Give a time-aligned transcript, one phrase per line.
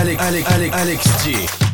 [0.00, 1.69] Alex, Alex, Alex, Alex G.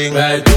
[0.00, 0.14] thing.
[0.14, 0.49] Bad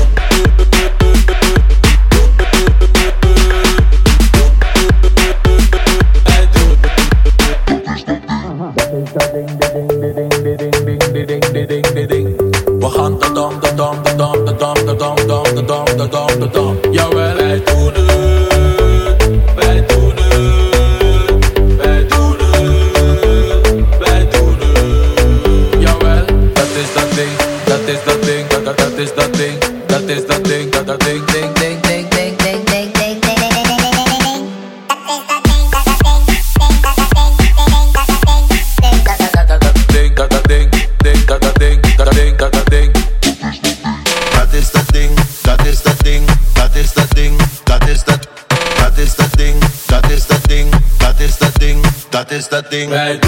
[52.33, 52.93] is dat ding.
[52.93, 53.19] I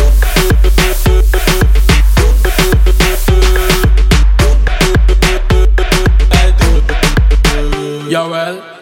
[8.09, 8.73] Jawel.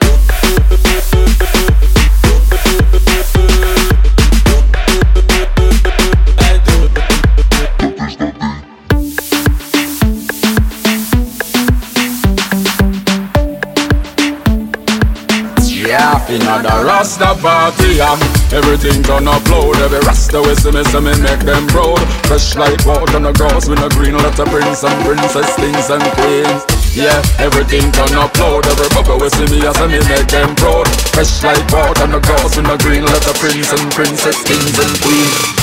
[15.66, 21.14] Yeah, another Rasta party, I'm Everything done upload, every Rasta we see me, see me
[21.22, 22.02] make them proud.
[22.28, 26.04] Fresh like water on the grass, with no green letter prince and princess, kings and
[26.18, 26.62] queens.
[26.94, 30.88] Yeah, everything done upload, every bubble we see me, I see me make them proud.
[31.16, 34.94] Fresh like water on the grass, with no green letter prince and princess, kings and
[35.02, 35.63] queens.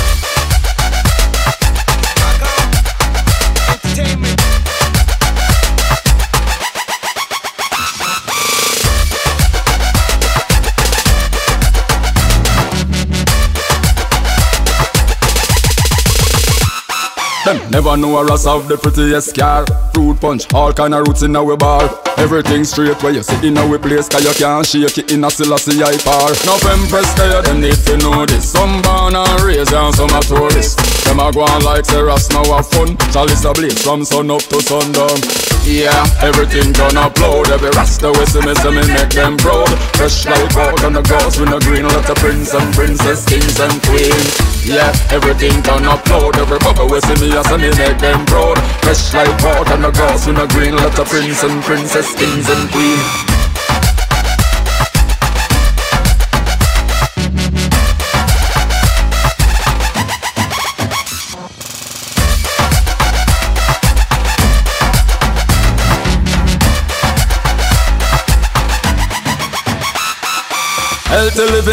[17.70, 19.64] Never know a Ross of the prettiest car.
[19.94, 21.88] Fruit punch, all kind of roots in our bar.
[22.18, 25.30] Everything straight where you sit in our place Cause you can't shake it in a
[25.30, 26.30] Selassie I par.
[26.44, 28.52] No empress there, them need to know this.
[28.52, 32.44] Some born and raised and some are tourists Them a go on like Ross now
[32.44, 32.96] have fun.
[33.12, 38.26] Chalice a blaze from sun up to sundown Yeah, everything done upload Every Rasta we
[38.26, 39.70] see me, see me make them proud.
[39.94, 41.86] Fresh like out on the grass with no green.
[41.86, 44.66] Let the prince and princess, kings and queens.
[44.66, 48.58] Yeah, everything done upload Every bubble we see me, I see me make them proud.
[48.82, 50.74] Fresh like out on the grass with no green.
[50.74, 53.30] Let the prince and princess, kings and queens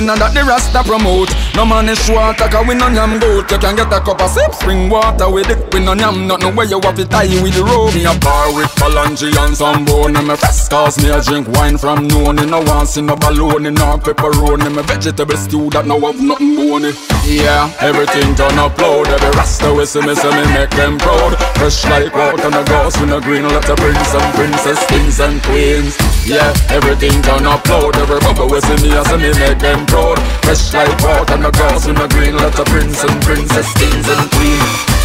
[0.08, 1.28] And that the Rasta promote.
[1.52, 3.52] No man is short, a we no yam goat.
[3.52, 6.32] You can get a cup of sip spring water with it We no yam.
[6.32, 7.92] Nothing where you have to tie with the rope.
[7.92, 10.16] Me a bar with phalange and some bone.
[10.16, 12.40] And me fast cause me a drink wine from noon.
[12.40, 14.72] In a want see no baloney, no pepperoni.
[14.72, 16.96] Me vegetable stew that no have nothing bony.
[17.28, 19.12] Yeah, everything done upload.
[19.12, 21.36] Every Rasta we see me, see me make them proud.
[21.60, 25.44] Fresh like water the grass with no green Let the prince and princess, kings and
[25.44, 26.00] queens.
[26.24, 28.00] Yeah, everything done upload.
[28.00, 30.20] Every bubble we see me, I see me make them proud road.
[30.46, 32.36] Fresh like water, my girls in my green.
[32.36, 34.97] Lot of prince and princess, kings and queens.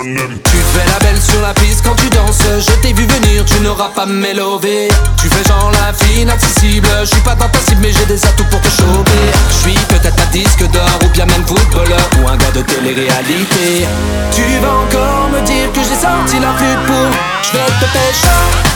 [0.00, 2.42] Tu fais la belle sur la piste quand tu danses.
[2.60, 4.88] Je t'ai vu venir, tu n'auras pas m'élever.
[5.16, 6.88] Tu fais genre la fille inaccessible.
[7.00, 9.26] Je suis pas dans ta cible mais j'ai des atouts pour te choper.
[9.50, 13.86] Je suis peut-être un disque d'or ou bien même footballeur Ou un gars de télé-réalité.
[14.30, 17.10] Tu vas encore me dire que j'ai sorti la flûte pour
[17.42, 18.67] Je vais te pêcher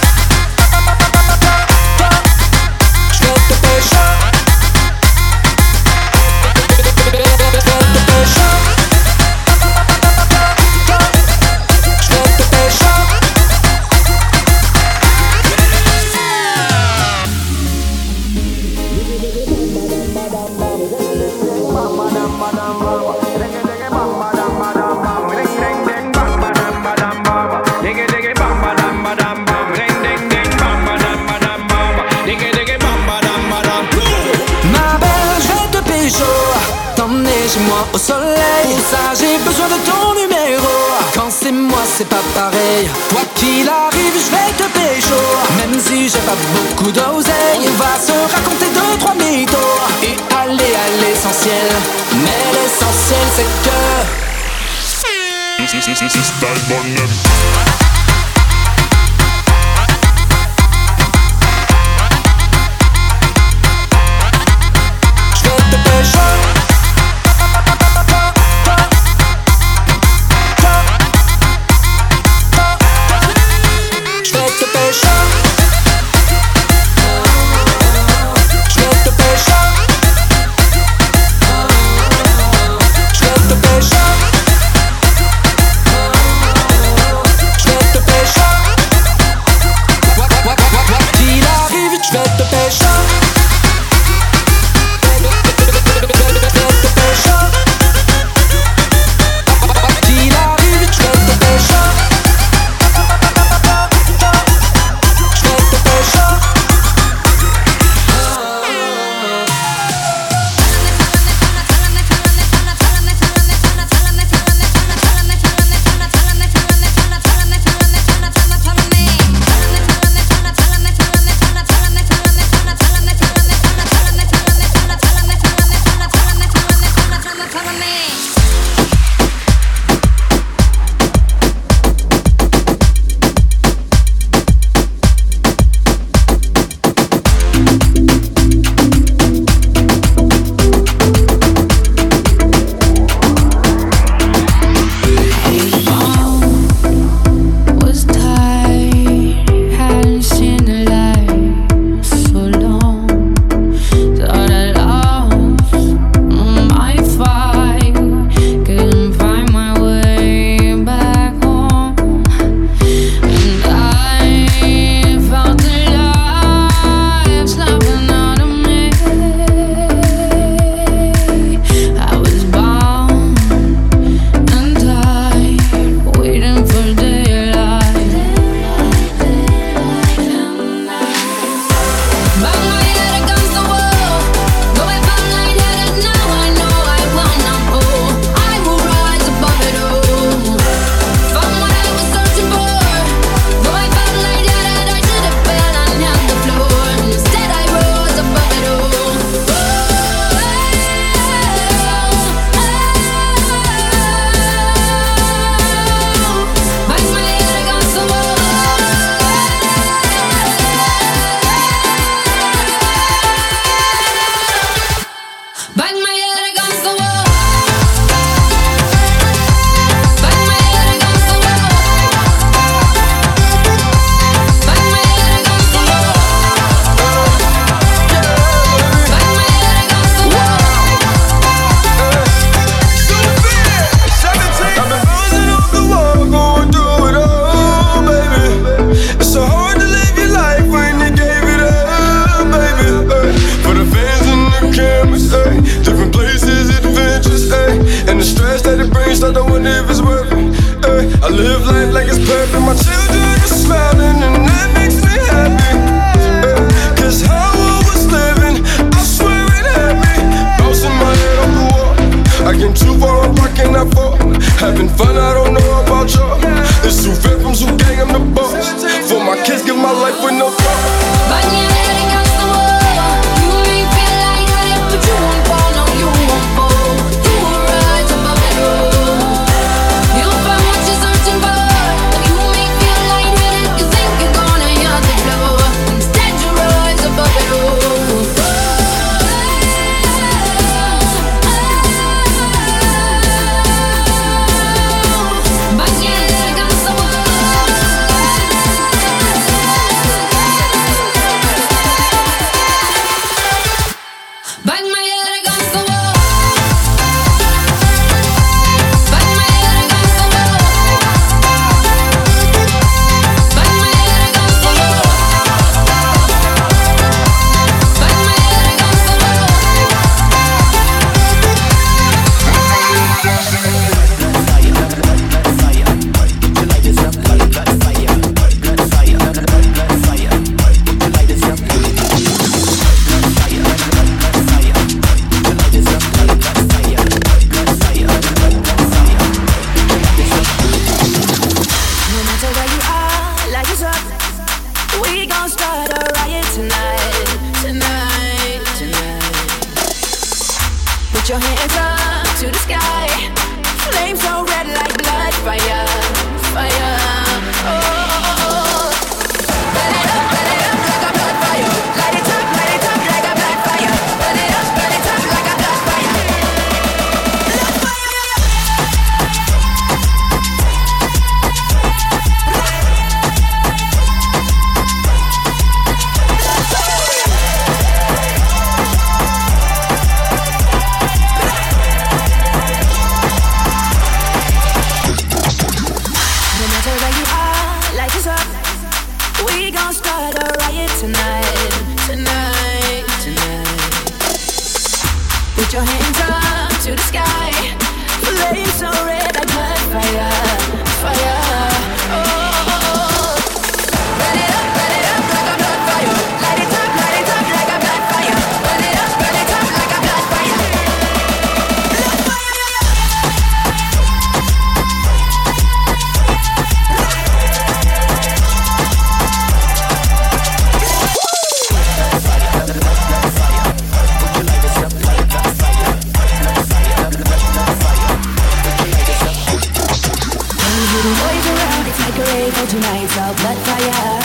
[433.42, 434.22] Bloodfire.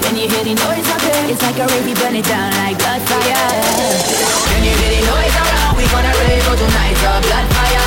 [0.00, 1.30] Can you hear the noise out there?
[1.30, 3.36] It's like a rave, burn it down like bloodfire.
[4.48, 5.76] Can you hear the noise around?
[5.76, 7.84] We gonna rave all tonight, so bloodfire.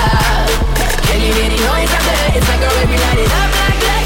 [1.10, 2.38] Can you hear the noise out there?
[2.38, 4.03] It's like a rave, light it up like blood.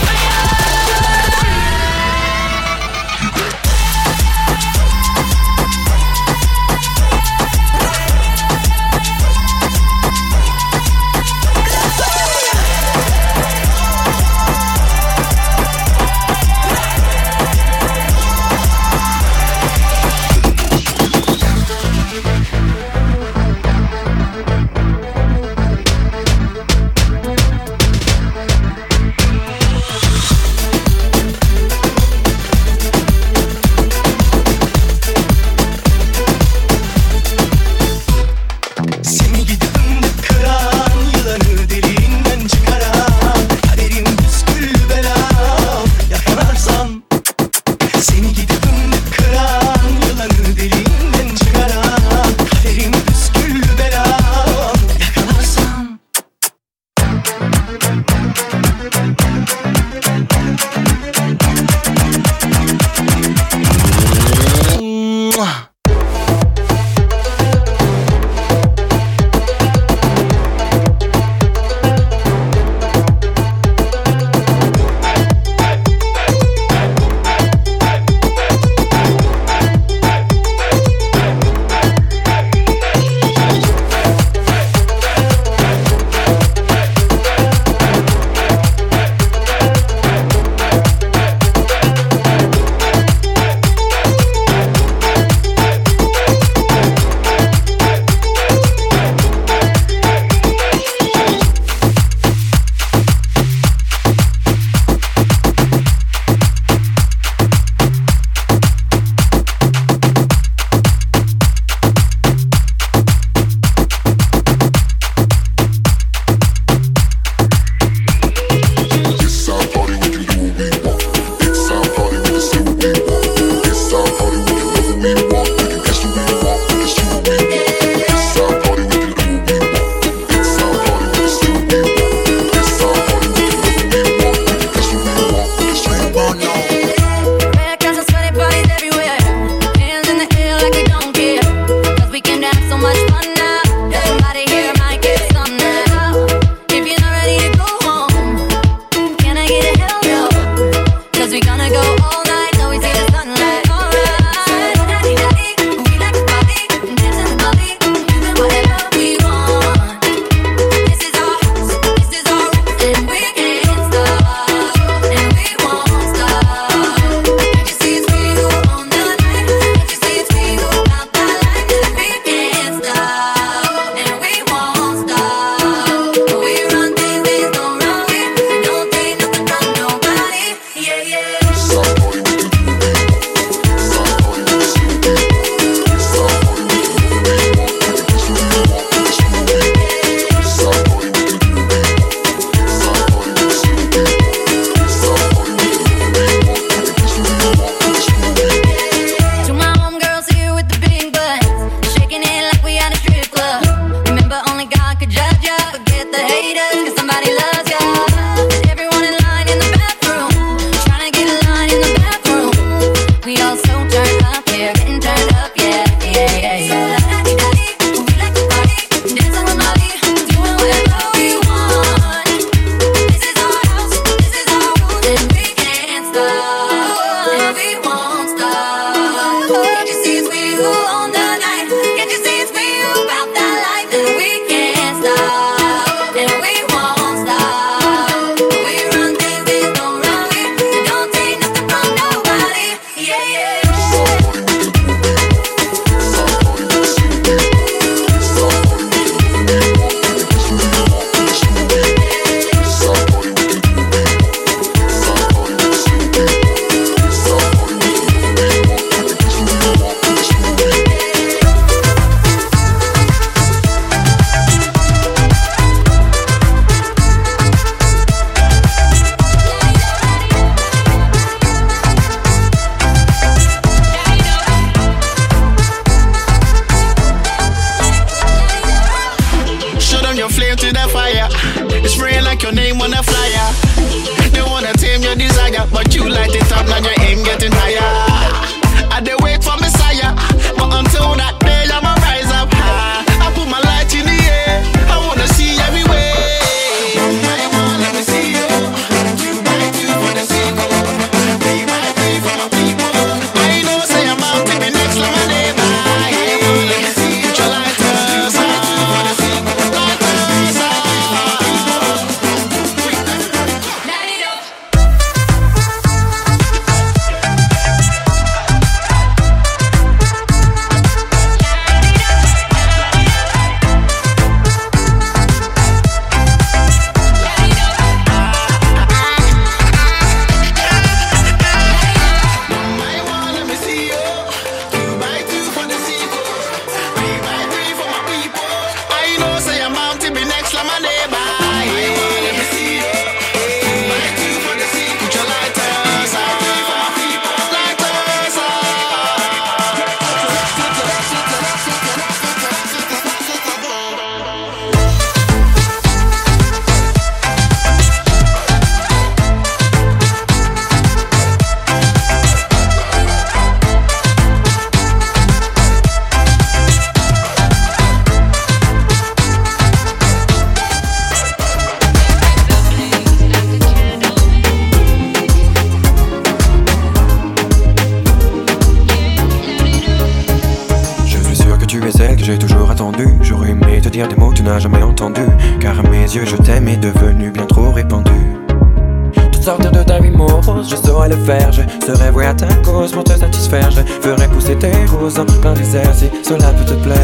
[391.93, 393.71] Serais voué à ta cause pour te satisfaire.
[393.71, 396.97] Je ferais pousser tes roses en plein désert si cela peut te plaire.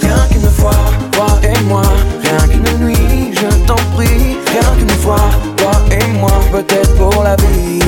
[0.00, 0.76] Rien qu'une fois,
[1.10, 1.82] toi et moi,
[2.22, 4.36] rien qu'une nuit, je t'en prie.
[4.46, 7.80] Rien qu'une fois, toi et moi, peut-être pour la vie.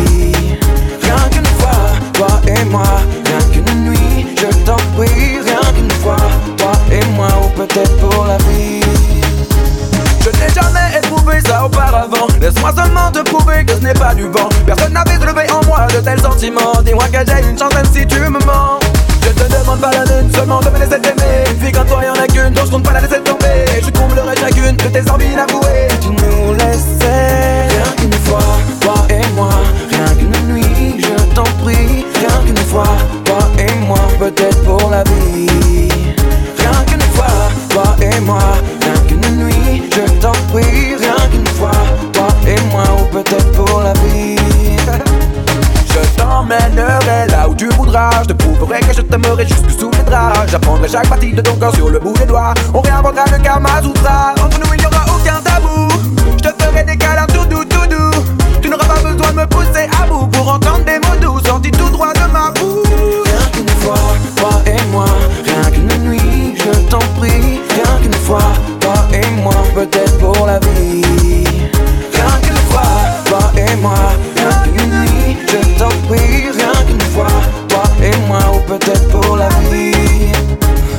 [1.02, 5.38] Rien qu'une fois, toi et moi, rien qu'une nuit, je t'en prie.
[5.44, 6.16] Rien qu'une fois,
[6.56, 8.83] toi et moi, ou peut-être pour la vie.
[12.44, 14.50] Laisse-moi seulement te prouver que ce n'est pas du vent.
[14.66, 16.74] Personne n'avait relevé en moi de tels sentiments.
[16.84, 18.78] Dis-moi que j'ai une chance si tu me mens.
[19.22, 21.44] Je te demande pas la lune, seulement de me laisser t'aimer.
[21.50, 23.64] Une fille comme toi, y'en a qu'une, donc je compte pas la laisser tomber.
[23.82, 25.88] Je comblerai chacune de tes envies inavouées.
[26.02, 29.48] Tu nous laissais rien qu'une fois, toi et moi.
[29.88, 32.04] Rien qu'une nuit, je t'en prie.
[32.14, 35.88] Rien qu'une fois, toi et moi, peut-être pour la vie.
[36.58, 38.38] Rien qu'une fois, toi et moi.
[38.82, 41.03] Rien qu'une nuit, je t'en prie.
[43.14, 44.36] Peut-être pour la vie.
[45.88, 48.10] Je t'emmènerai là où tu voudras.
[48.22, 50.50] Je te prouverai que je t'aimerai jusque sous les draps.
[50.50, 52.52] J'apprendrai chaque partie de ton corps sur le bout des doigts.
[52.74, 54.34] On réinventera le Kama Sutra.
[54.44, 55.88] Entre nous, il n'y aura aucun tabou.
[56.38, 58.18] Je te ferai des câlins tout doux, tout doux.
[58.60, 61.70] Tu n'auras pas besoin de me pousser à bout pour entendre des mots doux sortis
[61.70, 62.88] tout droit de ma bouche.
[63.26, 64.00] Rien qu'une fois,
[64.36, 65.06] toi et moi.
[65.44, 67.60] Rien qu'une nuit, je t'en prie.
[67.70, 68.50] Rien qu'une fois,
[68.80, 71.02] toi et moi, peut-être pour la vie.
[72.12, 72.82] Rien qu'une fois,
[73.76, 73.94] moi.
[74.36, 76.50] Rien qu'une nuit, je t'en prie.
[76.56, 77.26] Rien qu'une fois,
[77.68, 80.32] toi et moi, ou peut-être pour la vie.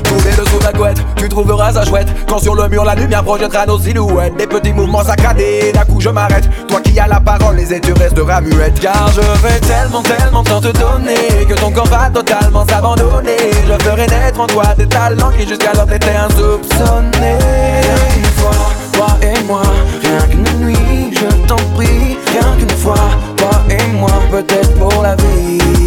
[0.04, 2.08] Tous les deux sous la couette, tu trouveras ça chouette.
[2.28, 4.36] Quand sur le mur la lumière projettera nos silhouettes.
[4.38, 6.50] Des petits mouvements saccadés, d'un coup je m'arrête.
[6.68, 8.80] Toi qui as la parole, les tu resteras muette.
[8.80, 11.46] Car je vais tellement, tellement tant te donner.
[11.50, 13.52] Que ton corps va totalement s'abandonner.
[13.68, 17.40] Je ferai naître en toi des talents qui jusqu'alors t'étaient insoupçonnés.
[17.82, 19.64] Rien qu'une fois, toi et moi.
[20.02, 22.18] Rien qu'une nuit, je t'en prie.
[22.32, 24.12] Rien qu'une toi et moi.
[24.32, 25.85] Peut-être pour la vie.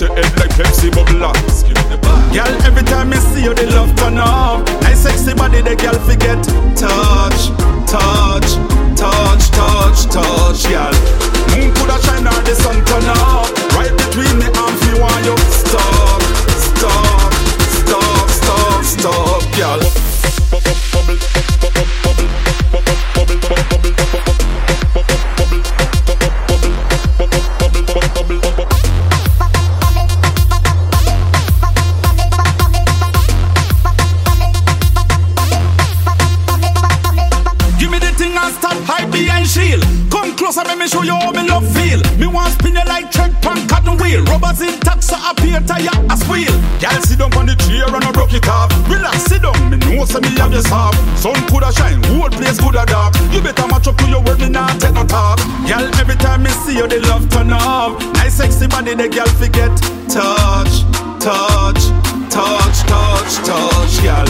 [0.00, 1.18] Your head like Pepsi bubble.
[2.32, 4.66] Girl, every time you see you, they love turn up.
[4.82, 6.42] Nice sexy body, the girl forget.
[6.76, 7.50] Touch,
[7.86, 8.56] touch,
[8.96, 11.19] touch, touch, touch, girl.
[58.90, 59.70] Body, the girl forget.
[60.08, 60.82] Touch,
[61.20, 61.82] touch,
[62.30, 64.26] touch, touch, touch, girl.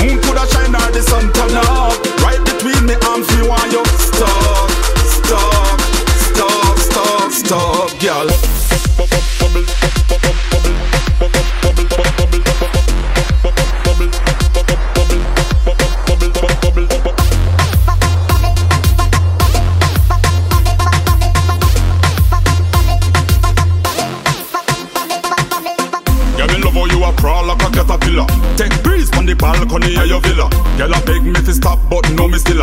[0.00, 1.94] Moon coulda shine or the sun turn up.
[2.22, 4.70] Right between me arms, me want you stop,
[5.06, 5.80] stop,
[6.34, 8.53] stop, stop, stop, girl.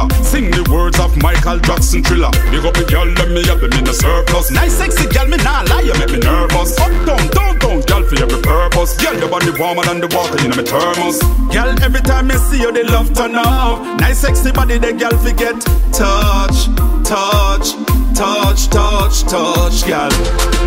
[0.07, 2.31] Me a Sing the words of Michael Jackson thriller.
[2.51, 4.51] Big up the girl, let me have them in the surplus.
[4.51, 6.77] Nice sexy girl, me nah lie, you make me nervous.
[6.79, 8.97] Up down, down, down, girl, for every purpose.
[8.97, 11.19] Girl, your body warmer than the water in my thermos.
[11.51, 13.99] Girl, every time me see you, the love turn up.
[13.99, 15.57] Nice sexy body, the girl forget.
[15.91, 16.71] Touch,
[17.03, 17.75] touch,
[18.15, 20.13] touch, touch, touch, girl.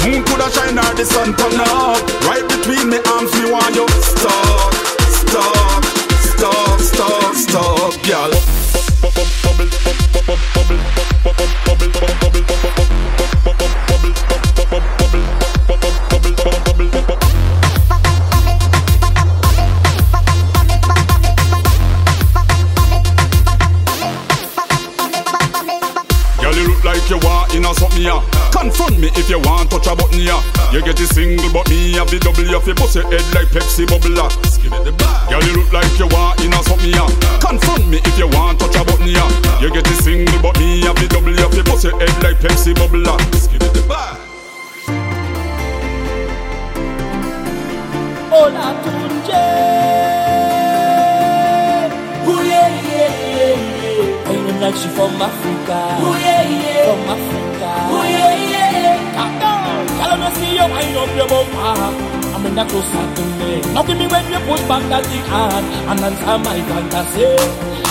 [0.05, 2.01] Moon coulda shine or the sun turn up.
[2.29, 4.75] Right between me arms, me want you stop,
[5.25, 5.83] stop,
[6.20, 8.63] stop, stop, stop, girl.
[27.10, 28.34] you want, you know something, yeah.
[28.64, 30.40] Confront me if you want touch a button here.
[30.72, 32.48] You get the single, but me have the double.
[32.48, 34.33] You fi bust your head like Pepsi bubbler.
[35.29, 37.05] Girl, you look like you want in a something here.
[37.44, 39.20] Confront me if you want touch a button here.
[39.61, 41.37] You get the single, but me have the double.
[41.37, 43.20] You fi bust your head like Pepsi bubbler.
[48.33, 49.44] Hola Tunje.
[52.24, 54.33] Ooh yeah yeah yeah yeah.
[54.33, 56.00] Ain't like she from Africa.
[56.00, 56.88] Ooh yeah yeah.
[56.88, 57.43] From Africa.
[60.24, 61.84] I see you wind up your bumper.
[62.32, 62.80] I'm in that to
[63.37, 63.60] me.
[63.76, 67.28] Nothing me when you push back that thing hard and answer my fantasy.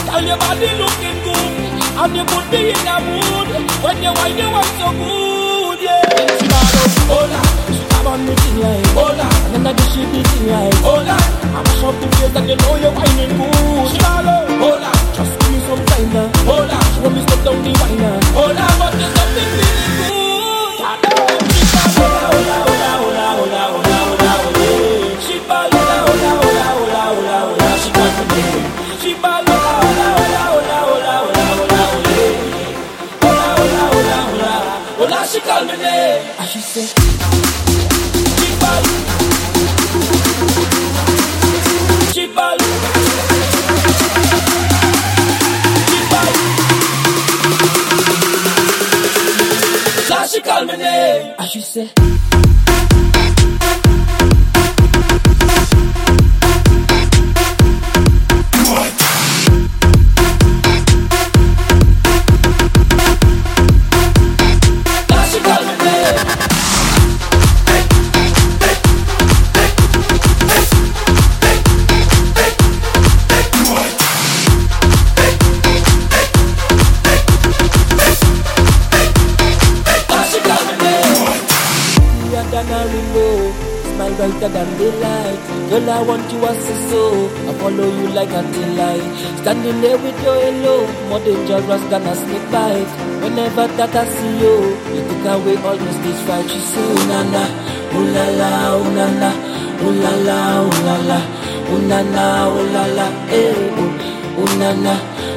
[0.09, 1.53] Girl, your body looking good
[1.93, 3.49] and you could be in a mood
[3.85, 5.77] when you wind you wind so good.
[5.77, 6.25] Yeah.
[6.41, 6.93] She bad up.
[7.05, 7.41] Hola.
[7.69, 9.27] She grab on me thing like hola.
[9.29, 11.17] And then I just shake the thing like hola.
[11.53, 13.93] I'm shop the face and you know you're whining good.
[13.93, 14.49] She bad up.
[14.57, 14.89] Hola.
[15.13, 16.27] Just give me some time now.
[16.49, 16.77] Hola.
[16.81, 18.17] She want me step down the wine now.
[18.33, 18.65] Hola.
[18.81, 19.62] But there's something
[22.45, 22.72] Bye.
[50.43, 51.35] call my name.
[51.39, 51.89] I should say.
[82.69, 83.51] Rainbow,
[83.83, 85.39] smile brighter than daylight.
[85.69, 87.29] Girl, I want you as a soul.
[87.49, 88.41] I follow you like a
[88.79, 89.03] light.
[89.41, 92.87] Standing there with your halo, more dangerous than a snake bite.
[93.21, 94.55] Whenever that I see you,
[94.95, 96.49] you take away all the stage fright.
[96.49, 97.43] She say, ooh na na,
[97.93, 99.29] ooh la la, ooh na na,
[99.83, 101.19] ooh la la, ooh la la,
[101.69, 104.93] ooh na na, ooh la la, eh, ooh, ooh na na,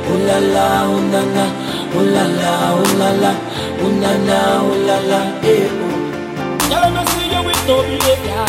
[0.08, 1.44] ooh la la, ooh na na,
[1.92, 3.32] ooh la la, ooh la la,
[3.82, 5.85] ooh na na, ooh la la, eh, ooh.
[7.66, 8.46] No behavior.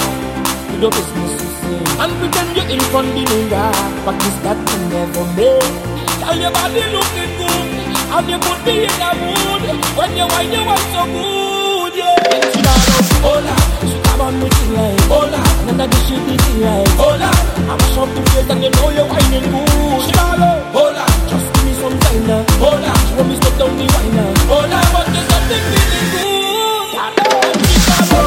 [0.72, 1.78] You do business to say.
[2.02, 3.72] And pretend you're in front of the mirror.
[4.06, 5.98] Practice that thing never made.
[6.22, 7.68] Girl, your body looking good.
[8.08, 9.64] And you could be in a mood.
[9.98, 12.46] When you wine, you want so good, yeah.
[12.54, 13.56] She not up, hola.
[13.90, 15.42] She come on me thing like hola.
[15.42, 17.30] And then I dish it the thing like hola.
[17.68, 20.02] I'm shop the face and you know you're whining good.
[20.06, 21.04] She not up, hola.
[21.28, 22.92] Just give me some time uh, now, hola.
[23.08, 24.80] She want me step down the wine now, hola.
[24.94, 26.86] But there's something really good.
[26.88, 27.82] She
[28.14, 28.27] hola,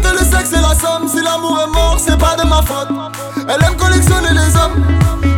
[0.00, 1.06] Le sexe et la somme.
[1.08, 2.88] Si l'amour est mort, c'est pas de ma faute.
[3.48, 4.82] Elle aime collectionner les hommes.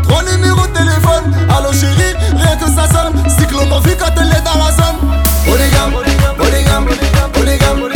[0.02, 1.34] Trois numéros de téléphone.
[1.56, 3.14] Allô chérie, rien que ça sonne.
[3.28, 4.98] Cyclone en vie quand elle est dans la zone.
[5.44, 5.92] Polygame,
[6.36, 7.93] polygame, polygame, polygame,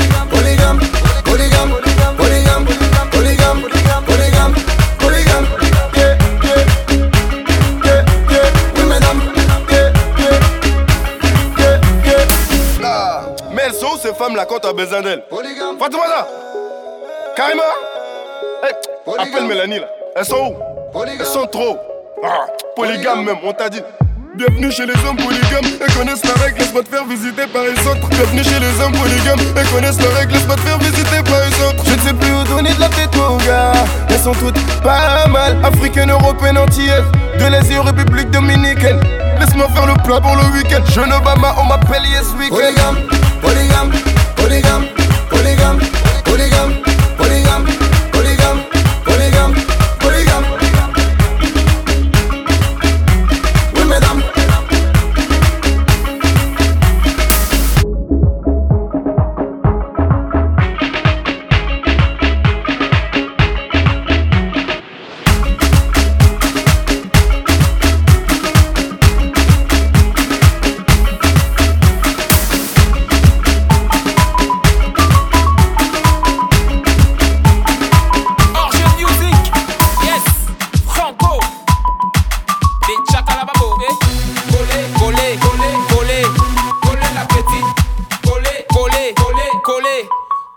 [14.49, 15.23] quand t'as besoin d'elles
[15.79, 16.27] Fatoumata
[17.37, 17.63] Karima.
[18.65, 19.87] Eh, Appelle Mélanie là.
[20.17, 20.37] Elles sont
[20.93, 20.99] où?
[21.19, 21.77] Elles sont trop.
[22.25, 23.25] Ah, polygame.
[23.25, 23.81] même, on t'a dit.
[24.35, 27.73] Bienvenue chez les hommes polygames Elles connaissent la règle, laisse-moi te faire visiter par les
[27.89, 31.41] autres Bienvenue chez les hommes polygames Elles connaissent la règle, laisse-moi te faire visiter par
[31.41, 33.73] les autres Je ne sais plus où donner de la tête aux gars.
[34.09, 37.03] Elles sont toutes pas mal Africaines, européennes, antillaises
[37.41, 39.01] De l'Asie, République dominicaine.
[39.41, 40.85] Laisse-moi faire le plat pour le week-end.
[40.93, 42.51] Jeune Obama, on m'appelle Yes Weekend.
[42.61, 42.97] Polygame,
[43.43, 43.91] polygame,
[44.49, 44.83] Polygam,
[45.29, 45.79] polygam,
[46.25, 46.88] polygam.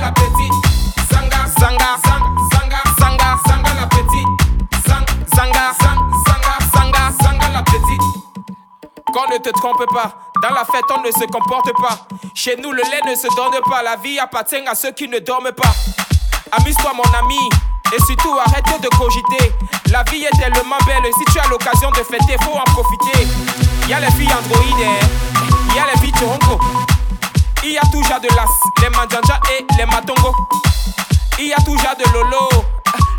[0.00, 0.12] La petite.
[0.12, 0.60] La petite.
[7.52, 8.00] La petite.
[9.12, 12.06] Qu'on ne te trompe pas, dans la fête on ne se comporte pas.
[12.34, 15.18] Chez nous le lait ne se donne pas, la vie appartient à ceux qui ne
[15.18, 15.72] dorment pas.
[16.52, 17.38] Amuse-toi mon ami,
[17.92, 19.52] et surtout arrête de cogiter.
[19.90, 23.26] La vie est tellement belle, si tu as l'occasion de fêter, faut en profiter.
[23.88, 24.88] Y a les filles androïdes,
[25.74, 26.60] y a les filles torongo.
[27.62, 30.34] Il y a toujours de l'as, les mandjanja et les matongo.
[31.38, 32.48] Il y a toujours de lolo,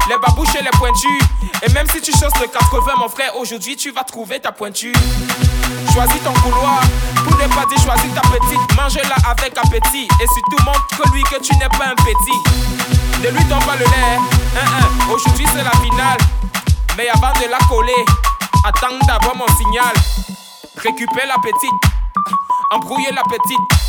[0.09, 1.21] les babouches et les pointus.
[1.61, 4.95] Et même si tu choses le 80, mon frère, aujourd'hui tu vas trouver ta pointure.
[5.93, 6.81] Choisis ton couloir,
[7.23, 8.77] pour ne pas dire choisis ta petite.
[8.77, 10.07] Mange-la avec appétit.
[10.21, 13.21] Et surtout montre que lui que tu n'es pas un petit.
[13.21, 14.19] Ne lui donne pas le lait.
[14.57, 14.87] Hein.
[15.13, 16.17] Aujourd'hui c'est la finale.
[16.97, 18.05] Mais avant de la coller,
[18.65, 19.93] attends d'avoir mon signal.
[20.77, 21.93] Récupère la petite,
[22.71, 23.80] embrouiller la petite,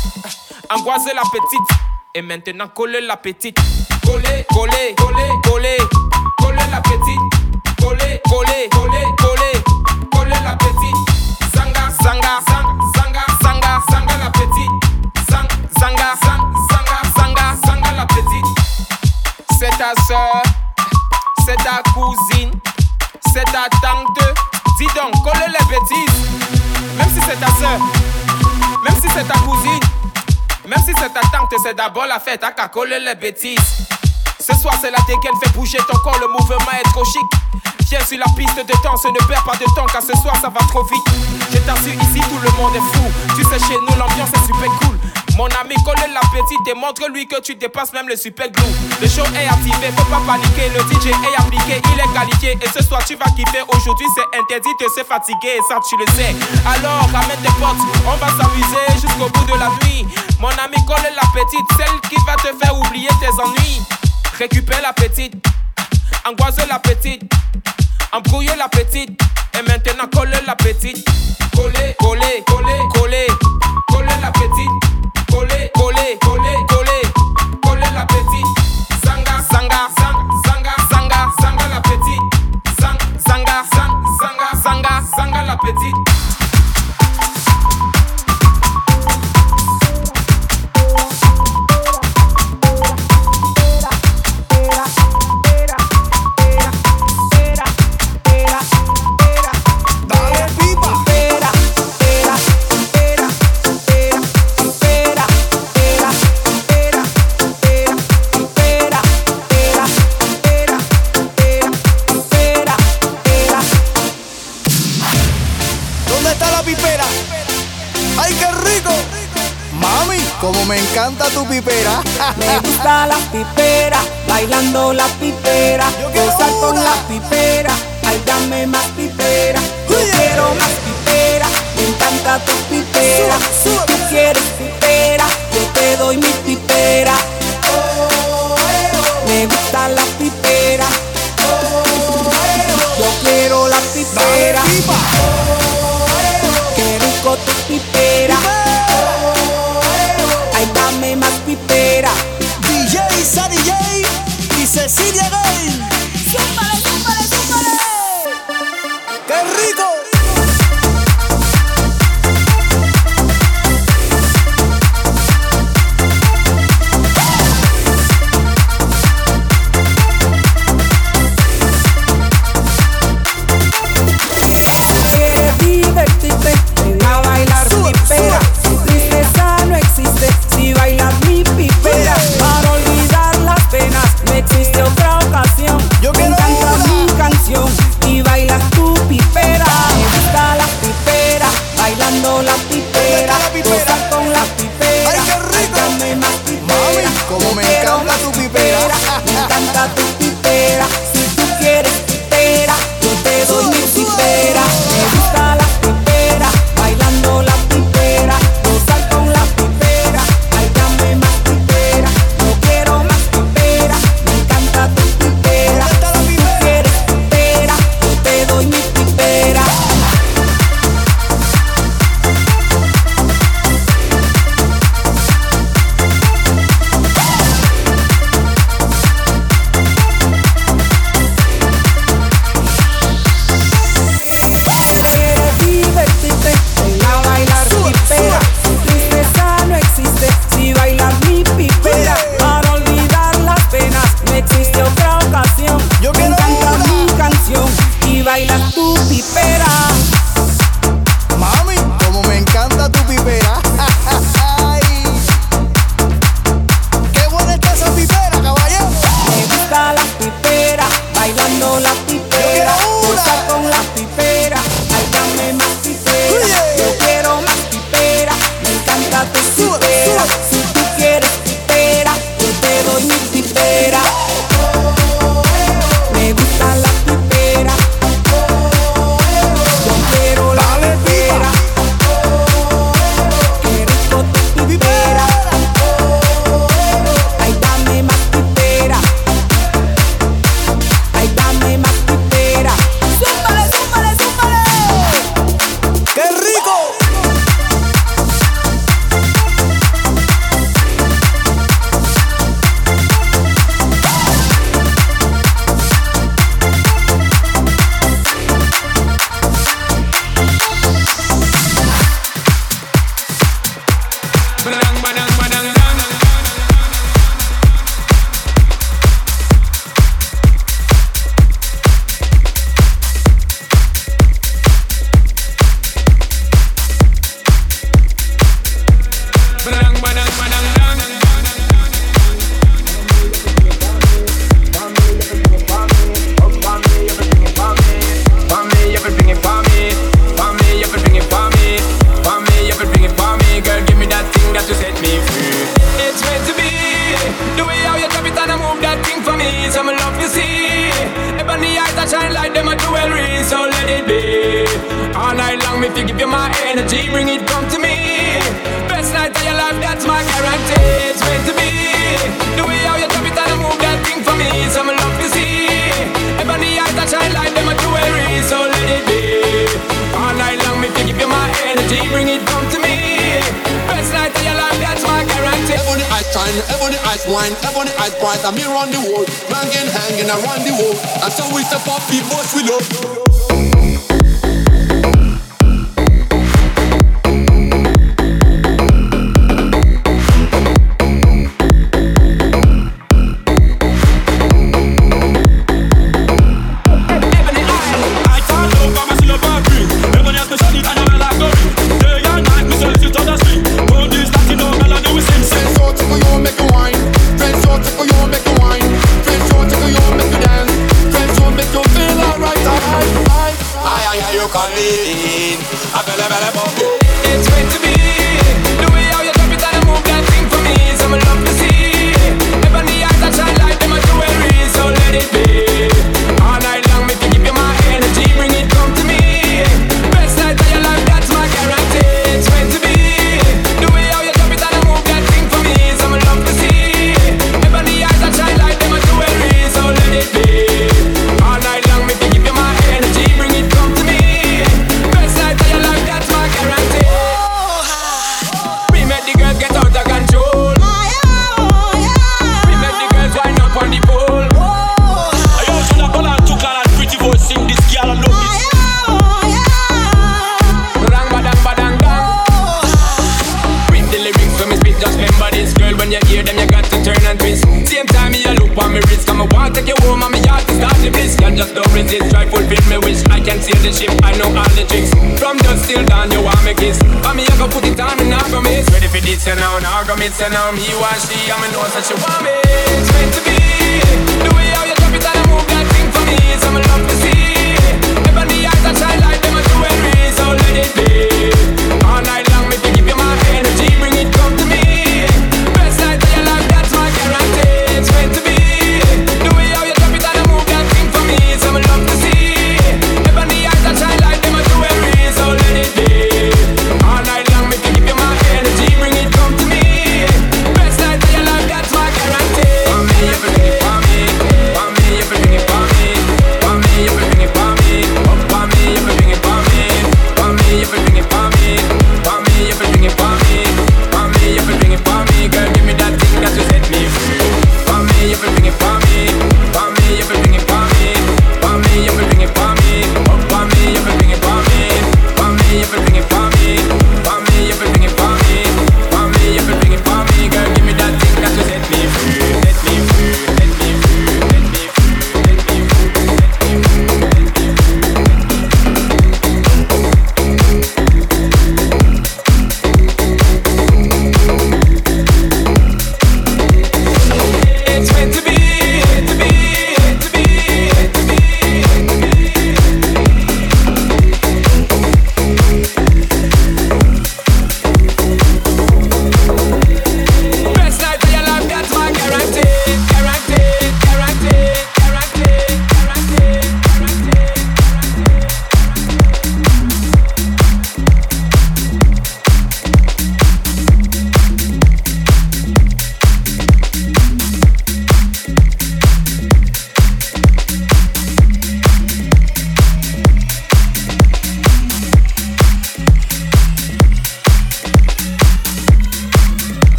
[0.69, 1.79] angoiser la petite.
[2.15, 3.57] Et maintenant coller la petite.
[4.05, 5.77] Coller, coller, coller, coller,
[6.37, 7.19] coller la petite.
[7.81, 9.63] Coller, coller, coller, coller,
[10.11, 10.99] coller la petite.
[11.55, 14.75] Zanga, zanga, zanga, zanga, zanga, zanga la petite.
[15.29, 15.47] Zang,
[15.79, 18.49] zanga, zang, zanga, zanga, zanga la petite.
[19.59, 20.43] C'est ta soeur,
[21.45, 22.51] c'est ta cousine,
[23.33, 24.35] c'est ta tante.
[24.77, 26.19] Dis donc, colle les bêtises.
[26.97, 27.79] Même si c'est ta soeur,
[28.83, 29.82] même si c'est ta cousine,
[30.75, 33.59] Même si c'est ta tante, c'est d'abord la fête, à qu'à les bêtises.
[34.39, 37.21] Ce soir, c'est la dégaine, fait bouger ton corps, le mouvement est trop chic.
[37.89, 40.49] Viens sur la piste de danse, ne perds pas de temps, car ce soir, ça
[40.49, 41.05] va trop vite.
[41.51, 43.05] Je t'assure, ici, tout le monde est fou.
[43.35, 44.97] Tu sais, chez nous, l'ambiance est super cool.
[45.37, 48.63] Mon ami, colle la petite et montre-lui que tu dépasses même le super glue.
[49.01, 50.69] Le show est activé, faut pas paniquer.
[50.69, 52.57] Le DJ est appliqué, il est qualifié.
[52.61, 53.63] Et ce soir, tu vas kiffer.
[53.67, 56.35] Aujourd'hui, c'est interdit, te c'est fatigué, ça tu le sais.
[56.65, 60.05] Alors, ramène tes potes, on va s'amuser jusqu'au bout de la nuit.
[60.39, 63.81] Mon ami, colle la petite, celle qui va te faire oublier tes ennuis.
[64.37, 65.33] Récupère la petite,
[66.25, 67.23] angoisse la petite,
[68.11, 69.19] embrouille la petite.
[69.57, 71.07] Et maintenant, colle la petite.
[71.55, 73.27] Coller, coller, coller, coller.
[76.13, 76.72] Olé, olé.